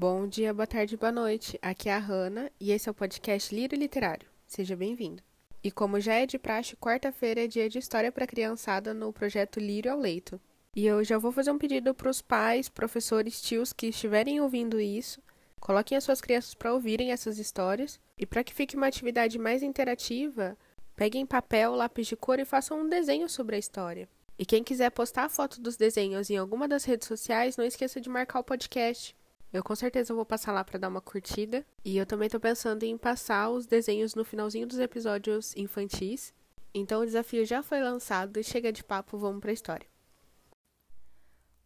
Bom 0.00 0.26
dia, 0.26 0.54
boa 0.54 0.66
tarde, 0.66 0.96
boa 0.96 1.12
noite. 1.12 1.58
Aqui 1.60 1.90
é 1.90 1.92
a 1.92 1.98
Hanna 1.98 2.50
e 2.58 2.72
esse 2.72 2.88
é 2.88 2.90
o 2.90 2.94
podcast 2.94 3.54
Lírio 3.54 3.78
Literário. 3.78 4.26
Seja 4.46 4.74
bem-vindo. 4.74 5.22
E 5.62 5.70
como 5.70 6.00
já 6.00 6.14
é 6.14 6.24
de 6.24 6.38
praxe, 6.38 6.74
quarta-feira 6.74 7.44
é 7.44 7.46
dia 7.46 7.68
de 7.68 7.76
história 7.76 8.10
para 8.10 8.26
criançada 8.26 8.94
no 8.94 9.12
projeto 9.12 9.60
Lírio 9.60 9.92
ao 9.92 9.98
Leito. 9.98 10.40
E 10.74 10.86
eu 10.86 11.04
já 11.04 11.18
vou 11.18 11.30
fazer 11.30 11.50
um 11.50 11.58
pedido 11.58 11.92
para 11.92 12.08
os 12.08 12.22
pais, 12.22 12.66
professores, 12.66 13.42
tios 13.42 13.74
que 13.74 13.88
estiverem 13.88 14.40
ouvindo 14.40 14.80
isso, 14.80 15.20
coloquem 15.60 15.98
as 15.98 16.04
suas 16.04 16.22
crianças 16.22 16.54
para 16.54 16.72
ouvirem 16.72 17.12
essas 17.12 17.38
histórias 17.38 18.00
e 18.16 18.24
para 18.24 18.42
que 18.42 18.54
fique 18.54 18.76
uma 18.76 18.86
atividade 18.86 19.38
mais 19.38 19.62
interativa, 19.62 20.56
peguem 20.96 21.26
papel, 21.26 21.74
lápis 21.74 22.06
de 22.06 22.16
cor 22.16 22.38
e 22.40 22.46
façam 22.46 22.80
um 22.80 22.88
desenho 22.88 23.28
sobre 23.28 23.56
a 23.56 23.58
história. 23.58 24.08
E 24.38 24.46
quem 24.46 24.64
quiser 24.64 24.88
postar 24.92 25.24
a 25.24 25.28
foto 25.28 25.60
dos 25.60 25.76
desenhos 25.76 26.30
em 26.30 26.38
alguma 26.38 26.66
das 26.66 26.84
redes 26.84 27.06
sociais, 27.06 27.58
não 27.58 27.66
esqueça 27.66 28.00
de 28.00 28.08
marcar 28.08 28.40
o 28.40 28.44
podcast. 28.44 29.14
Eu 29.52 29.64
com 29.64 29.74
certeza 29.74 30.14
vou 30.14 30.24
passar 30.24 30.52
lá 30.52 30.62
para 30.62 30.78
dar 30.78 30.88
uma 30.88 31.00
curtida. 31.00 31.66
E 31.84 31.96
eu 31.96 32.06
também 32.06 32.28
tô 32.28 32.38
pensando 32.38 32.84
em 32.84 32.96
passar 32.96 33.50
os 33.50 33.66
desenhos 33.66 34.14
no 34.14 34.24
finalzinho 34.24 34.66
dos 34.66 34.78
episódios 34.78 35.56
infantis. 35.56 36.32
Então 36.72 37.02
o 37.02 37.04
desafio 37.04 37.44
já 37.44 37.62
foi 37.62 37.80
lançado 37.80 38.38
e 38.38 38.44
chega 38.44 38.72
de 38.72 38.84
papo, 38.84 39.18
vamos 39.18 39.40
para 39.40 39.50
a 39.50 39.54
história. 39.54 39.88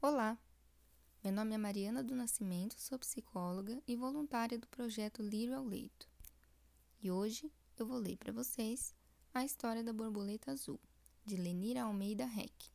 Olá, 0.01 0.39
meu 1.23 1.33
nome 1.33 1.55
é 1.55 1.59
Mariana 1.59 2.03
do 2.03 2.15
Nascimento, 2.15 2.75
sou 2.79 2.99
psicóloga 2.99 3.79
e 3.87 3.97
voluntária 3.97 4.59
do 4.59 4.67
projeto 4.69 5.23
Lírio 5.23 5.57
ao 5.57 5.65
Leito. 5.65 6.09
E 7.03 7.11
hoje 7.11 7.53
eu 7.79 7.87
vou 7.87 7.99
ler 7.99 8.17
para 8.17 8.33
vocês 8.33 8.95
a 9.35 9.45
história 9.45 9.85
da 9.85 9.93
borboleta 9.93 10.53
azul, 10.53 10.81
de 11.25 11.37
Lenira 11.37 11.83
Almeida 11.83 12.25
Reck. 12.25 12.71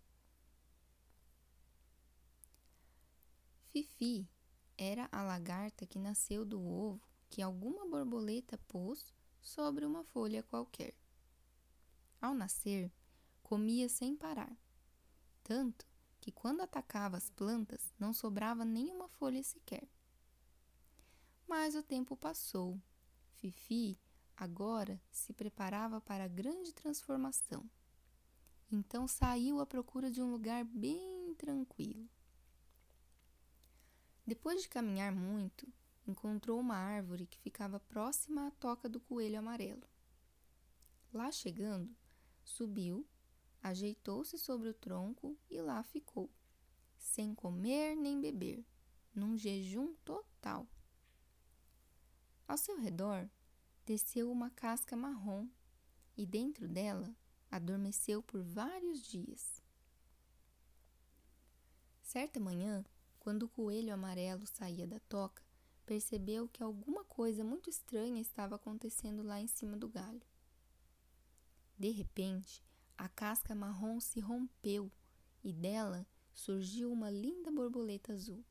Fifi 3.70 4.28
era 4.82 5.10
a 5.12 5.22
lagarta 5.22 5.86
que 5.86 6.00
nasceu 6.00 6.46
do 6.46 6.66
ovo 6.66 7.06
que 7.30 7.42
alguma 7.42 7.86
borboleta 7.86 8.58
pôs 8.60 9.14
sobre 9.42 9.86
uma 9.86 10.06
folha 10.06 10.42
qualquer. 10.42 10.96
Ao 12.22 12.34
nascer, 12.34 12.90
comia 13.44 13.90
sem 13.90 14.16
parar, 14.16 14.58
tanto 15.44 15.86
que 16.22 16.32
quando 16.32 16.62
atacava 16.62 17.18
as 17.18 17.30
plantas 17.30 17.94
não 18.00 18.14
sobrava 18.14 18.64
nenhuma 18.64 19.10
folha 19.10 19.44
sequer. 19.44 19.88
Mas 21.46 21.76
o 21.76 21.84
tempo 21.84 22.16
passou. 22.16 22.80
Fifi 23.34 24.00
agora 24.38 25.02
se 25.12 25.34
preparava 25.34 26.00
para 26.00 26.24
a 26.24 26.28
grande 26.28 26.74
transformação. 26.74 27.70
Então 28.72 29.08
saiu 29.08 29.60
à 29.60 29.66
procura 29.66 30.10
de 30.10 30.22
um 30.22 30.32
lugar 30.32 30.64
bem 30.64 31.34
tranquilo. 31.36 32.10
Depois 34.30 34.62
de 34.62 34.70
caminhar 34.70 35.12
muito, 35.12 35.68
encontrou 36.06 36.60
uma 36.60 36.76
árvore 36.76 37.26
que 37.26 37.40
ficava 37.40 37.80
próxima 37.80 38.46
à 38.46 38.52
toca 38.52 38.88
do 38.88 39.00
coelho 39.00 39.40
amarelo. 39.40 39.90
Lá 41.12 41.32
chegando, 41.32 41.98
subiu, 42.44 43.08
ajeitou-se 43.60 44.38
sobre 44.38 44.70
o 44.70 44.74
tronco 44.76 45.36
e 45.50 45.60
lá 45.60 45.82
ficou, 45.82 46.30
sem 46.96 47.34
comer 47.34 47.96
nem 47.96 48.22
beber, 48.22 48.64
num 49.16 49.36
jejum 49.36 49.96
total. 50.06 50.68
Ao 52.48 52.56
seu 52.56 52.78
redor, 52.78 53.28
desceu 53.84 54.32
uma 54.32 54.52
casca 54.52 54.96
marrom 54.96 55.50
e 56.16 56.24
dentro 56.24 56.68
dela 56.68 57.12
adormeceu 57.50 58.22
por 58.22 58.44
vários 58.44 59.02
dias. 59.02 59.60
Certa 62.04 62.40
manhã, 62.40 62.86
quando 63.20 63.44
o 63.44 63.50
coelho 63.50 63.94
amarelo 63.94 64.48
saía 64.48 64.88
da 64.88 65.00
toca, 65.02 65.44
percebeu 65.86 66.48
que 66.48 66.64
alguma 66.64 67.04
coisa 67.04 67.44
muito 67.44 67.70
estranha 67.70 68.22
estava 68.22 68.56
acontecendo 68.56 69.22
lá 69.24 69.40
em 69.40 69.48
cima 69.48 69.76
do 69.76 69.90
galho. 69.90 70.22
De 71.78 71.90
repente, 71.90 72.64
a 72.98 73.10
casca 73.10 73.54
marrom 73.54 74.00
se 74.00 74.20
rompeu 74.20 74.92
e 75.44 75.54
dela 75.54 76.08
surgiu 76.34 76.92
uma 76.92 77.10
linda 77.10 77.52
borboleta 77.52 78.14
azul. 78.14 78.44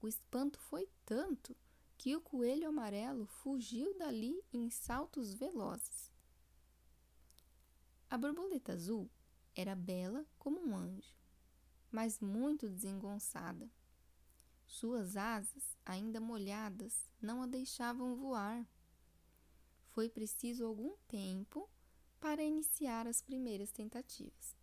O 0.00 0.08
espanto 0.08 0.58
foi 0.58 0.88
tanto 1.04 1.56
que 1.96 2.16
o 2.16 2.20
coelho 2.20 2.68
amarelo 2.68 3.26
fugiu 3.26 3.96
dali 3.96 4.42
em 4.52 4.68
saltos 4.70 5.34
velozes. 5.34 6.10
A 8.10 8.18
borboleta 8.18 8.72
azul 8.72 9.10
era 9.54 9.74
bela 9.74 10.26
como 10.38 10.60
um 10.60 10.76
anjo 10.76 11.21
mas 11.92 12.18
muito 12.18 12.70
desengonçada. 12.70 13.70
Suas 14.66 15.14
asas, 15.14 15.76
ainda 15.84 16.18
molhadas, 16.18 17.10
não 17.20 17.42
a 17.42 17.46
deixavam 17.46 18.16
voar. 18.16 18.66
Foi 19.90 20.08
preciso 20.08 20.64
algum 20.64 20.96
tempo 21.06 21.68
para 22.18 22.42
iniciar 22.42 23.06
as 23.06 23.20
primeiras 23.20 23.70
tentativas. 23.70 24.56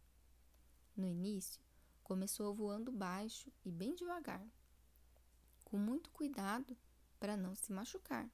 No 0.97 1.05
início, 1.05 1.61
começou 2.03 2.53
voando 2.55 2.91
baixo 2.91 3.51
e 3.63 3.71
bem 3.71 3.93
devagar, 3.93 4.45
com 5.63 5.77
muito 5.77 6.09
cuidado 6.09 6.75
para 7.19 7.37
não 7.37 7.53
se 7.53 7.71
machucar. 7.71 8.27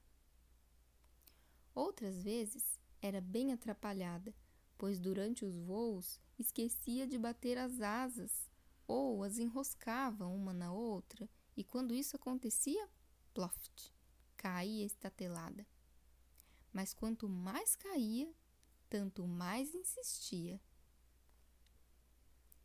Outras 1.74 2.22
vezes 2.22 2.80
era 3.02 3.20
bem 3.20 3.52
atrapalhada, 3.52 4.34
pois 4.78 4.98
durante 4.98 5.44
os 5.44 5.58
voos 5.58 6.18
esquecia 6.38 7.06
de 7.06 7.18
bater 7.18 7.58
as 7.58 7.80
asas 7.82 8.48
ou 8.86 9.22
as 9.22 9.38
enroscavam 9.38 10.34
uma 10.34 10.52
na 10.52 10.72
outra, 10.72 11.28
e 11.56 11.64
quando 11.64 11.94
isso 11.94 12.16
acontecia, 12.16 12.88
ploft, 13.34 13.92
caía 14.36 14.84
estatelada. 14.84 15.66
Mas 16.72 16.92
quanto 16.92 17.28
mais 17.28 17.74
caía, 17.74 18.32
tanto 18.88 19.26
mais 19.26 19.74
insistia. 19.74 20.60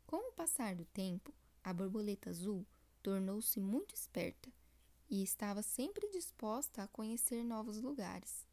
Com 0.06 0.30
o 0.30 0.34
passar 0.34 0.76
do 0.76 0.86
tempo, 0.86 1.34
a 1.64 1.74
borboleta 1.74 2.30
azul 2.30 2.66
tornou-se 3.02 3.60
muito 3.60 3.96
esperta 3.96 4.52
e 5.10 5.24
estava 5.24 5.62
sempre 5.62 6.10
disposta 6.10 6.84
a 6.84 6.88
conhecer 6.88 7.44
novos 7.44 7.82
lugares. 7.82 8.46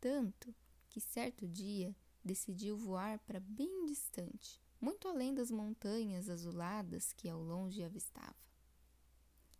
Tanto 0.00 0.54
que 0.88 1.00
certo 1.00 1.46
dia 1.46 1.94
decidiu 2.24 2.76
voar 2.76 3.18
para 3.20 3.40
bem 3.40 3.84
distante 3.84 4.60
muito 4.82 5.06
além 5.06 5.32
das 5.32 5.52
montanhas 5.52 6.28
azuladas 6.28 7.12
que 7.12 7.28
ao 7.28 7.40
longe 7.40 7.84
avistava. 7.84 8.34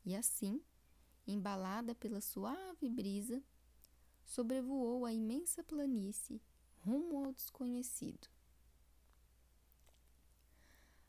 E 0.04 0.16
assim, 0.16 0.60
embalada 1.24 1.94
pela 1.94 2.20
suave 2.20 2.88
brisa, 2.88 3.40
sobrevoou 4.24 5.06
a 5.06 5.12
imensa 5.12 5.62
planície 5.62 6.42
rumo 6.80 7.24
ao 7.24 7.32
desconhecido. 7.32 8.28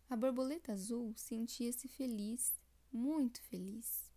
A 0.08 0.16
borboleta 0.16 0.74
azul 0.74 1.12
sentia-se 1.16 1.88
feliz, 1.88 2.54
muito 2.92 3.42
feliz, 3.42 4.12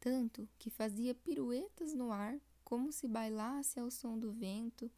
tanto 0.00 0.48
que 0.58 0.70
fazia 0.70 1.14
piruetas 1.14 1.92
no 1.92 2.10
ar 2.10 2.40
como 2.64 2.90
se 2.90 3.06
bailasse 3.06 3.78
ao 3.78 3.90
som 3.90 4.18
do 4.18 4.32
vento 4.32 4.90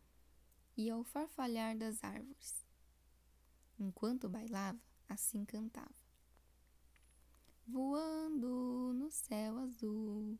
e 0.77 0.89
ao 0.89 1.03
farfalhar 1.03 1.77
das 1.77 2.05
árvores. 2.05 2.66
Enquanto 3.78 4.28
bailava, 4.28 4.81
assim 5.09 5.44
cantava: 5.44 5.94
Voando 7.66 8.92
no 8.94 9.10
céu 9.10 9.59
azul, 9.59 10.38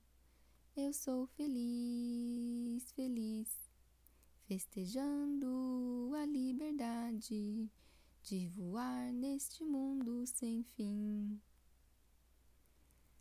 eu 0.77 0.93
sou 0.93 1.27
feliz, 1.27 2.91
feliz, 2.93 3.49
festejando 4.47 6.13
a 6.15 6.25
liberdade 6.25 7.71
de 8.23 8.49
voar 8.49 9.13
neste 9.13 9.63
mundo 9.63 10.27
sem 10.27 10.63
fim. 10.63 11.41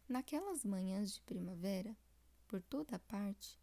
Naquelas 0.08 0.64
manhãs 0.64 1.14
de 1.14 1.22
primavera, 1.22 1.98
por 2.48 2.62
toda 2.62 3.00
parte, 3.00 3.60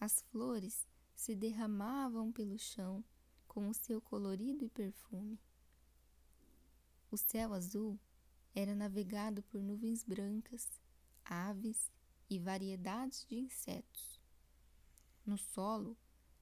as 0.00 0.22
flores 0.22 0.86
se 1.14 1.34
derramavam 1.34 2.32
pelo 2.32 2.58
chão 2.58 3.04
com 3.46 3.68
o 3.68 3.74
seu 3.74 4.00
colorido 4.00 4.64
e 4.64 4.70
perfume. 4.70 5.38
O 7.12 7.16
céu 7.18 7.52
azul 7.52 8.00
era 8.54 8.74
navegado 8.74 9.42
por 9.42 9.62
nuvens 9.62 10.02
brancas, 10.02 10.66
aves 11.22 11.92
e 12.30 12.38
variedades 12.38 13.26
de 13.28 13.36
insetos. 13.36 14.18
No 15.26 15.36
solo, 15.36 15.94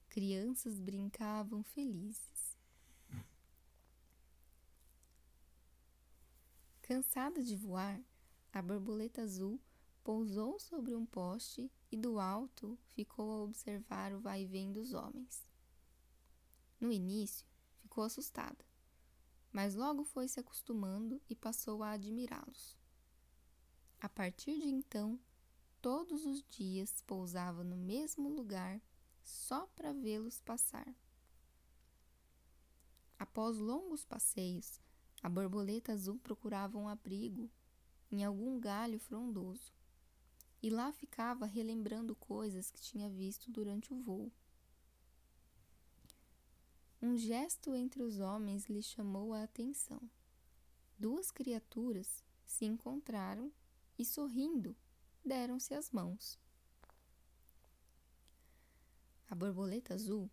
crianças 0.07 0.79
brincavam 0.79 1.61
felizes. 1.61 2.57
Cansada 6.81 7.43
de 7.43 7.57
voar, 7.57 8.01
a 8.53 8.61
borboleta 8.61 9.23
azul 9.23 9.59
pousou 10.01 10.57
sobre 10.57 10.95
um 10.95 11.05
poste 11.05 11.69
e 11.91 11.97
do 11.97 12.17
alto 12.17 12.79
ficou 12.85 13.29
a 13.33 13.43
observar 13.43 14.13
o 14.13 14.21
vai-vem 14.21 14.71
dos 14.71 14.93
homens. 14.93 15.45
No 16.79 16.93
início, 16.93 17.45
ficou 17.81 18.05
assustada 18.05 18.70
mas 19.51 19.75
logo 19.75 20.03
foi 20.03 20.27
se 20.27 20.39
acostumando 20.39 21.21
e 21.29 21.35
passou 21.35 21.83
a 21.83 21.91
admirá-los. 21.91 22.77
A 23.99 24.09
partir 24.09 24.59
de 24.59 24.67
então, 24.67 25.19
todos 25.81 26.25
os 26.25 26.43
dias 26.49 27.01
pousava 27.05 27.63
no 27.63 27.75
mesmo 27.75 28.29
lugar 28.29 28.81
só 29.23 29.67
para 29.67 29.93
vê-los 29.93 30.39
passar. 30.41 30.95
Após 33.19 33.57
longos 33.57 34.03
passeios, 34.03 34.79
a 35.21 35.29
borboleta 35.29 35.93
azul 35.93 36.17
procurava 36.17 36.77
um 36.77 36.87
abrigo 36.87 37.49
em 38.11 38.23
algum 38.23 38.59
galho 38.59 38.99
frondoso 38.99 39.71
e 40.61 40.69
lá 40.69 40.91
ficava 40.91 41.45
relembrando 41.45 42.15
coisas 42.15 42.71
que 42.71 42.81
tinha 42.81 43.09
visto 43.09 43.51
durante 43.51 43.93
o 43.93 43.99
voo. 43.99 44.31
Um 47.01 47.17
gesto 47.17 47.75
entre 47.75 48.03
os 48.03 48.19
homens 48.19 48.67
lhe 48.67 48.83
chamou 48.83 49.33
a 49.33 49.41
atenção. 49.41 49.99
Duas 50.99 51.31
criaturas 51.31 52.23
se 52.45 52.63
encontraram 52.65 53.51
e, 53.97 54.05
sorrindo, 54.05 54.75
deram-se 55.25 55.73
as 55.73 55.89
mãos. 55.89 56.39
A 59.27 59.33
borboleta 59.33 59.95
azul, 59.95 60.29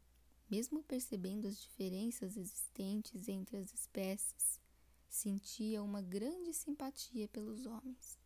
mesmo 0.50 0.82
percebendo 0.82 1.49
as 1.49 1.59
diferenças 1.59 2.37
existentes 2.37 3.29
entre 3.29 3.56
as 3.56 3.73
espécies, 3.73 4.61
sentia 5.09 5.82
uma 5.82 6.03
grande 6.03 6.53
simpatia 6.53 7.29
pelos 7.29 7.65
homens, 7.65 8.19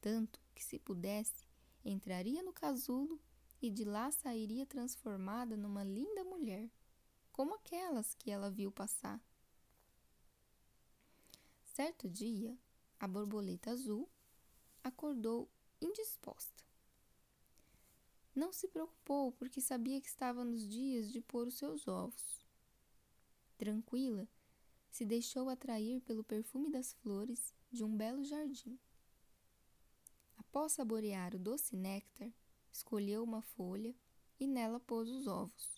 tanto 0.00 0.40
que, 0.54 0.64
se 0.64 0.78
pudesse, 0.78 1.46
entraria 1.84 2.42
no 2.42 2.54
casulo 2.54 3.20
e 3.60 3.70
de 3.70 3.84
lá 3.84 4.10
sairia 4.10 4.64
transformada 4.64 5.58
numa 5.58 5.84
linda 5.84 6.24
mulher, 6.24 6.70
como 7.36 7.54
aquelas 7.54 8.14
que 8.14 8.30
ela 8.30 8.50
viu 8.50 8.72
passar. 8.72 9.22
Certo 11.66 12.08
dia, 12.08 12.58
a 12.98 13.06
borboleta 13.06 13.72
azul 13.72 14.08
acordou 14.82 15.46
indisposta. 15.78 16.64
Não 18.34 18.54
se 18.54 18.66
preocupou 18.66 19.32
porque 19.32 19.60
sabia 19.60 20.00
que 20.00 20.08
estava 20.08 20.46
nos 20.46 20.66
dias 20.66 21.12
de 21.12 21.20
pôr 21.20 21.46
os 21.46 21.58
seus 21.58 21.86
ovos. 21.86 22.42
Tranquila, 23.58 24.26
se 24.90 25.04
deixou 25.04 25.50
atrair 25.50 26.00
pelo 26.00 26.24
perfume 26.24 26.70
das 26.70 26.94
flores 26.94 27.52
de 27.70 27.84
um 27.84 27.94
belo 27.94 28.24
jardim. 28.24 28.78
Após 30.38 30.72
saborear 30.72 31.34
o 31.34 31.38
doce 31.38 31.76
néctar, 31.76 32.32
escolheu 32.72 33.22
uma 33.22 33.42
folha 33.42 33.94
e 34.40 34.46
nela 34.46 34.80
pôs 34.80 35.10
os 35.10 35.26
ovos. 35.26 35.75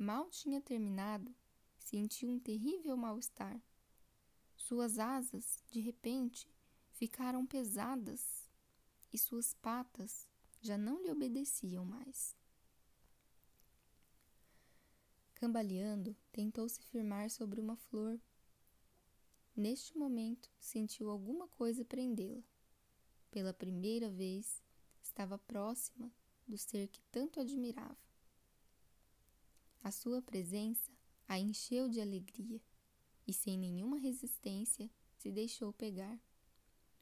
Mal 0.00 0.30
tinha 0.30 0.60
terminado, 0.60 1.34
sentiu 1.76 2.30
um 2.30 2.38
terrível 2.38 2.96
mal-estar. 2.96 3.60
Suas 4.56 4.96
asas, 4.96 5.60
de 5.72 5.80
repente, 5.80 6.48
ficaram 6.92 7.44
pesadas 7.44 8.48
e 9.12 9.18
suas 9.18 9.54
patas 9.54 10.28
já 10.60 10.78
não 10.78 11.02
lhe 11.02 11.10
obedeciam 11.10 11.84
mais. 11.84 12.36
Cambaleando, 15.34 16.16
tentou 16.30 16.68
se 16.68 16.80
firmar 16.80 17.28
sobre 17.28 17.60
uma 17.60 17.74
flor. 17.74 18.20
Neste 19.56 19.98
momento, 19.98 20.48
sentiu 20.60 21.10
alguma 21.10 21.48
coisa 21.48 21.84
prendê-la. 21.84 22.44
Pela 23.32 23.52
primeira 23.52 24.08
vez, 24.08 24.62
estava 25.02 25.36
próxima 25.36 26.12
do 26.46 26.56
ser 26.56 26.86
que 26.86 27.00
tanto 27.10 27.40
admirava. 27.40 28.07
A 29.82 29.90
sua 29.90 30.20
presença 30.20 30.90
a 31.26 31.38
encheu 31.38 31.88
de 31.88 32.00
alegria 32.00 32.60
e, 33.26 33.32
sem 33.32 33.58
nenhuma 33.58 33.98
resistência, 33.98 34.90
se 35.16 35.30
deixou 35.30 35.72
pegar 35.72 36.18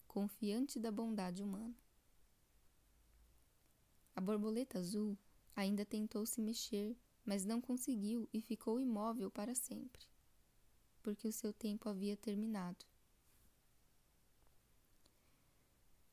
confiante 0.06 0.80
da 0.80 0.90
bondade 0.90 1.42
humana. 1.42 1.76
A 4.14 4.20
borboleta 4.20 4.78
azul 4.78 5.16
ainda 5.54 5.84
tentou 5.84 6.24
se 6.26 6.40
mexer, 6.40 6.96
mas 7.24 7.44
não 7.44 7.60
conseguiu 7.60 8.28
e 8.32 8.40
ficou 8.40 8.80
imóvel 8.80 9.30
para 9.30 9.54
sempre, 9.54 10.06
porque 11.02 11.28
o 11.28 11.32
seu 11.32 11.52
tempo 11.52 11.88
havia 11.88 12.16
terminado. 12.16 12.84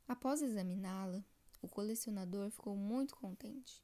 Após 0.07 0.41
examiná-la, 0.41 1.23
o 1.61 1.67
colecionador 1.67 2.51
ficou 2.51 2.75
muito 2.75 3.15
contente, 3.15 3.81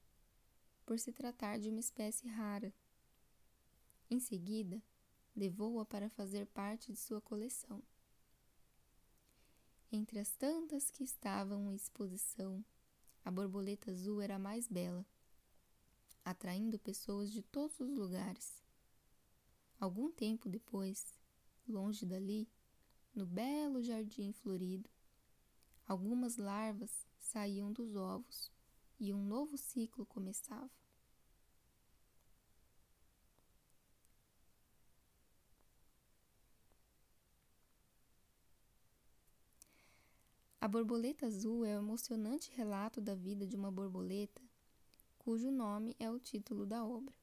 por 0.90 0.98
se 0.98 1.14
tratar 1.14 1.60
de 1.60 1.70
uma 1.70 1.80
espécie 1.80 2.28
rara. 2.28 2.74
Em 4.10 4.20
seguida, 4.20 4.82
levou-a 5.36 5.86
para 5.86 6.10
fazer 6.10 6.48
parte 6.48 6.92
de 6.92 6.98
sua 6.98 7.22
coleção. 7.22 7.84
Entre 9.92 10.18
as 10.18 10.32
tantas 10.32 10.90
que 10.90 11.04
estavam 11.04 11.70
em 11.70 11.76
exposição, 11.76 12.66
a 13.24 13.30
borboleta 13.30 13.92
azul 13.92 14.20
era 14.20 14.38
a 14.38 14.40
mais 14.40 14.68
bela, 14.68 15.06
atraindo 16.26 16.80
pessoas 16.80 17.32
de 17.32 17.44
todos 17.44 17.80
os 17.80 17.96
lugares. 17.96 18.64
Algum 19.80 20.12
tempo 20.12 20.50
depois, 20.50 21.14
longe 21.68 22.04
dali, 22.04 22.50
no 23.14 23.28
belo 23.28 23.84
jardim 23.84 24.32
florido, 24.32 24.90
algumas 25.86 26.38
larvas 26.38 27.06
saíam 27.20 27.72
dos 27.72 27.96
ovos 27.96 28.52
e 29.00 29.14
um 29.14 29.24
novo 29.24 29.58
ciclo 29.58 30.06
começava. 30.06 30.70
A 40.62 40.68
Borboleta 40.68 41.26
Azul 41.26 41.64
é 41.64 41.78
o 41.78 41.80
emocionante 41.80 42.52
relato 42.52 43.00
da 43.00 43.16
vida 43.16 43.48
de 43.48 43.56
uma 43.56 43.72
borboleta, 43.72 44.42
cujo 45.18 45.50
nome 45.50 45.96
é 45.98 46.12
o 46.12 46.20
título 46.20 46.66
da 46.66 46.84
obra. 46.84 47.16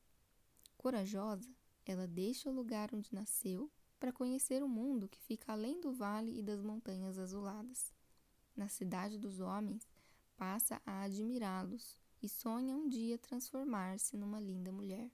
Corajosa, 0.79 1.55
ela 1.85 2.07
deixa 2.07 2.49
o 2.49 2.53
lugar 2.53 2.95
onde 2.95 3.15
nasceu 3.15 3.71
para 4.01 4.13
conhecer 4.13 4.63
o 4.63 4.69
mundo 4.69 5.07
que 5.07 5.21
fica 5.21 5.53
além 5.53 5.81
do 5.81 5.93
vale 5.93 6.39
e 6.39 6.43
das 6.43 6.63
montanhas 6.63 7.19
azuladas. 7.19 7.93
Na 8.57 8.69
cidade 8.69 9.19
dos 9.19 9.39
homens, 9.39 9.87
passa 10.37 10.81
a 10.85 11.03
admirá-los 11.03 11.99
e 12.23 12.29
sonha 12.29 12.75
um 12.77 12.89
dia 12.89 13.19
transformar-se 13.19 14.17
numa 14.17 14.41
linda 14.41 14.73
mulher. 14.73 15.11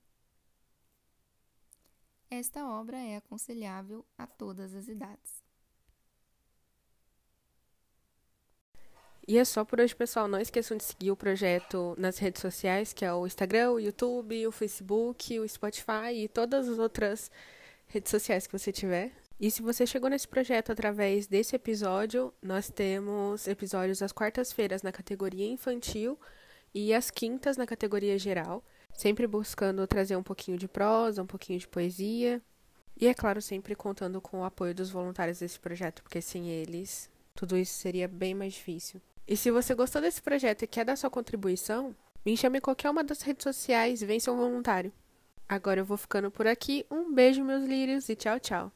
Esta 2.30 2.66
obra 2.66 2.96
é 2.96 3.16
aconselhável 3.16 4.06
a 4.16 4.26
todas 4.26 4.74
as 4.74 4.88
idades. 4.88 5.42
E 9.26 9.38
é 9.38 9.44
só 9.44 9.64
por 9.64 9.80
hoje, 9.80 9.94
pessoal. 9.94 10.26
Não 10.26 10.40
esqueçam 10.40 10.76
de 10.76 10.82
seguir 10.82 11.10
o 11.10 11.16
projeto 11.16 11.94
nas 11.96 12.18
redes 12.18 12.42
sociais, 12.42 12.92
que 12.92 13.04
é 13.04 13.12
o 13.12 13.26
Instagram, 13.26 13.73
o 13.73 13.78
YouTube, 13.78 14.47
o 14.47 14.52
Facebook, 14.52 15.38
o 15.38 15.49
Spotify 15.49 16.12
e 16.14 16.28
todas 16.28 16.68
as 16.68 16.78
outras 16.78 17.30
redes 17.87 18.11
sociais 18.11 18.47
que 18.47 18.58
você 18.58 18.73
tiver. 18.73 19.22
E 19.42 19.50
se 19.50 19.61
você 19.61 19.84
chegou 19.84 20.08
nesse 20.08 20.28
projeto 20.28 20.70
através 20.70 21.26
desse 21.26 21.56
episódio, 21.56 22.32
nós 22.40 22.70
temos 22.70 23.49
episódios 23.49 24.00
às 24.00 24.12
quartas-feiras 24.12 24.84
na 24.84 24.92
categoria 24.92 25.49
infantil 25.49 26.16
e 26.72 26.94
às 26.94 27.11
quintas 27.11 27.56
na 27.56 27.66
categoria 27.66 28.16
geral, 28.16 28.62
sempre 28.94 29.26
buscando 29.26 29.84
trazer 29.84 30.14
um 30.14 30.22
pouquinho 30.22 30.56
de 30.56 30.68
prosa, 30.68 31.25
um 31.25 31.26
pouquinho 31.26 31.58
de 31.58 31.66
poesia. 31.66 32.40
E 32.96 33.08
é 33.08 33.12
claro, 33.12 33.42
sempre 33.42 33.75
contando 33.75 34.20
com 34.20 34.42
o 34.42 34.44
apoio 34.44 34.72
dos 34.72 34.90
voluntários 34.90 35.40
desse 35.40 35.58
projeto, 35.58 36.04
porque 36.04 36.22
sem 36.22 36.49
eles 36.49 37.11
tudo 37.34 37.56
isso 37.56 37.75
seria 37.75 38.06
bem 38.06 38.37
mais 38.37 38.52
difícil. 38.52 39.02
E 39.26 39.37
se 39.37 39.50
você 39.50 39.75
gostou 39.75 40.00
desse 40.00 40.22
projeto 40.22 40.62
e 40.62 40.68
quer 40.68 40.84
dar 40.84 40.94
sua 40.94 41.11
contribuição, 41.11 41.96
me 42.25 42.37
chame 42.37 42.58
em 42.58 42.61
qualquer 42.61 42.90
uma 42.90 43.02
das 43.02 43.22
redes 43.22 43.42
sociais 43.42 44.02
e 44.02 44.20
ser 44.20 44.30
um 44.30 44.37
voluntário. 44.37 44.92
Agora 45.49 45.80
eu 45.80 45.84
vou 45.84 45.96
ficando 45.96 46.30
por 46.30 46.46
aqui. 46.46 46.87
Um 46.88 47.12
beijo, 47.12 47.42
meus 47.42 47.64
lírios, 47.64 48.08
e 48.08 48.14
tchau, 48.14 48.38
tchau. 48.38 48.72